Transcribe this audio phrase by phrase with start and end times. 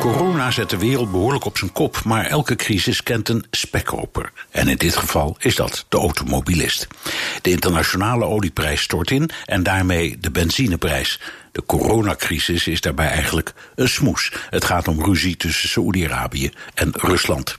[0.00, 4.32] Corona zet de wereld behoorlijk op zijn kop, maar elke crisis kent een spekkoper.
[4.50, 6.86] En in dit geval is dat de automobilist.
[7.42, 11.20] De internationale olieprijs stort in en daarmee de benzineprijs.
[11.52, 14.32] De coronacrisis is daarbij eigenlijk een smoes.
[14.50, 17.58] Het gaat om ruzie tussen Saoedi-Arabië en Rusland.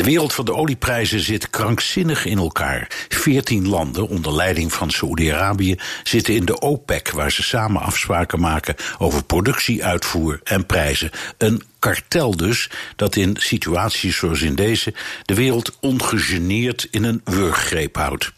[0.00, 2.90] De wereld van de olieprijzen zit krankzinnig in elkaar.
[3.08, 8.74] Veertien landen onder leiding van Saoedi-Arabië zitten in de OPEC, waar ze samen afspraken maken
[8.98, 11.10] over productie, uitvoer en prijzen.
[11.38, 17.96] Een kartel dus, dat in situaties zoals in deze de wereld ongegeneerd in een wurggreep
[17.96, 18.32] houdt.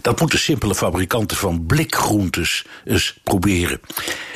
[0.00, 3.80] Dat moeten simpele fabrikanten van blikgroentes eens proberen.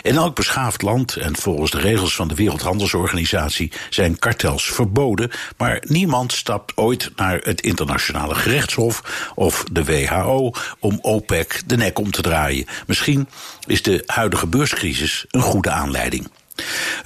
[0.02, 5.82] In elk beschaafd land en volgens de regels van de Wereldhandelsorganisatie zijn kartels verboden, maar
[5.86, 12.10] niemand stapt ooit naar het internationale gerechtshof of de WHO om OPEC de nek om
[12.10, 12.66] te draaien.
[12.86, 13.28] Misschien
[13.66, 16.28] is de huidige beurscrisis een goede aanleiding.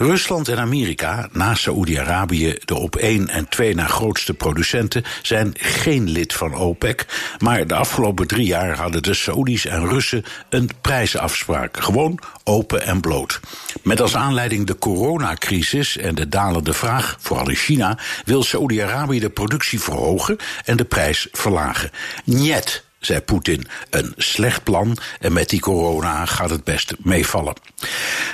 [0.00, 6.10] Rusland en Amerika, naast Saoedi-Arabië de op één en twee na grootste producenten, zijn geen
[6.10, 7.06] lid van OPEC.
[7.38, 11.76] Maar de afgelopen drie jaar hadden de Saoedi's en Russen een prijsafspraak.
[11.80, 13.40] Gewoon open en bloot.
[13.82, 19.30] Met als aanleiding de coronacrisis en de dalende vraag, vooral in China, wil Saoedi-Arabië de
[19.30, 21.90] productie verhogen en de prijs verlagen.
[22.24, 23.66] Niet zei Poetin.
[23.90, 27.54] Een slecht plan en met die corona gaat het best meevallen.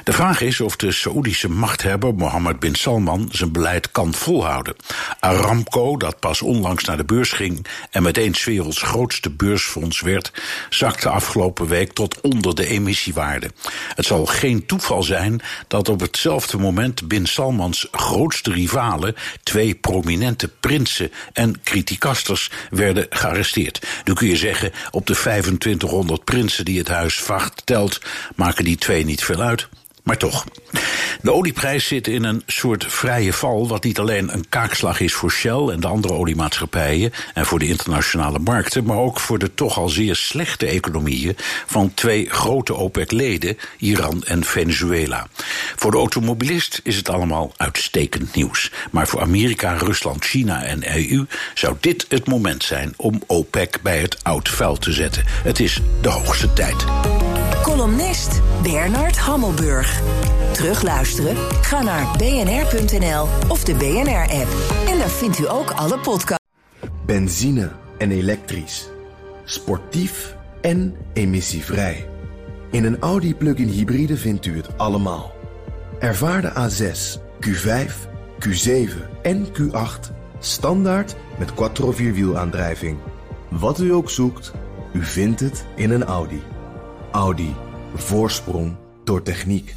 [0.04, 4.76] De vraag is of de Saoedische machthebber Mohammed bin Salman zijn beleid kan volhouden.
[5.20, 10.32] Aramco, dat pas onlangs naar de beurs ging en meteen werelds grootste beursfonds werd,
[10.68, 13.50] zakte afgelopen week tot onder de emissiewaarde.
[13.94, 20.48] Het zal geen toeval zijn dat op hetzelfde moment bin Salmans grootste rivalen, twee prominente
[20.48, 23.86] prinsen en criticasters, werden gearresteerd.
[24.04, 24.36] Nu kun je
[24.90, 28.00] op de 2500 prinsen die het huis vacht telt,
[28.34, 29.68] maken die twee niet veel uit.
[30.06, 30.44] Maar toch.
[31.22, 35.30] De olieprijs zit in een soort vrije val, wat niet alleen een kaakslag is voor
[35.30, 39.78] Shell en de andere oliemaatschappijen en voor de internationale markten, maar ook voor de toch
[39.78, 45.26] al zeer slechte economieën van twee grote OPEC-leden, Iran en Venezuela.
[45.76, 48.72] Voor de automobilist is het allemaal uitstekend nieuws.
[48.90, 53.98] Maar voor Amerika, Rusland, China en EU zou dit het moment zijn om OPEC bij
[53.98, 55.24] het oud vuil te zetten.
[55.26, 56.84] Het is de hoogste tijd.
[57.66, 60.02] Columnist Bernard Hammelburg.
[60.52, 61.36] Terugluisteren?
[61.60, 64.48] Ga naar bnr.nl of de BNR-app.
[64.88, 66.44] En daar vindt u ook alle podcasts.
[67.06, 68.88] Benzine en elektrisch.
[69.44, 72.08] Sportief en emissievrij.
[72.70, 75.32] In een Audi plug-in hybride vindt u het allemaal.
[75.98, 77.92] Ervaar de A6, Q5,
[78.48, 78.90] Q7
[79.22, 82.98] en Q8 standaard met quattro vierwielaandrijving.
[83.48, 84.52] Wat u ook zoekt,
[84.92, 86.42] u vindt het in een Audi.
[87.16, 87.54] Audi.
[87.94, 89.74] Voorsprong door techniek.